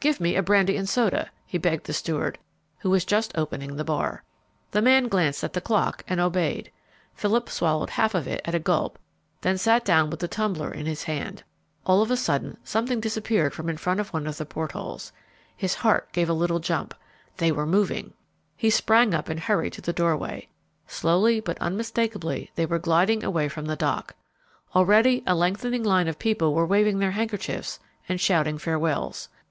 [0.00, 2.38] "Give me a brandy and soda," he begged the steward,
[2.80, 4.22] who was just opening the bar.
[4.72, 6.70] The man glanced at the clock and obeyed.
[7.14, 8.98] Philip swallowed half of it at a gulp,
[9.40, 11.42] then sat down with the tumbler in his hand.
[11.86, 15.10] All of a sudden something disappeared from in front of one of the portholes.
[15.56, 16.92] His heart gave a little jump.
[17.38, 18.12] They were moving!
[18.58, 20.48] He sprang up and hurried to the doorway.
[20.86, 24.16] Slowly but unmistakably they were gliding away from the dock.
[24.76, 29.30] Already a lengthening line of people were waving their handkerchiefs and shouting farewells.